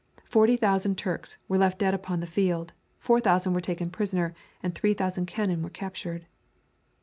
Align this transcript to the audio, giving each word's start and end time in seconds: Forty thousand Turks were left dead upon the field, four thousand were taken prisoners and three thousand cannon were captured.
Forty 0.25 0.55
thousand 0.57 0.97
Turks 0.97 1.37
were 1.47 1.59
left 1.59 1.77
dead 1.77 1.93
upon 1.93 2.21
the 2.21 2.25
field, 2.25 2.73
four 2.97 3.19
thousand 3.19 3.53
were 3.53 3.61
taken 3.61 3.91
prisoners 3.91 4.33
and 4.63 4.73
three 4.73 4.95
thousand 4.95 5.27
cannon 5.27 5.61
were 5.61 5.69
captured. 5.69 6.25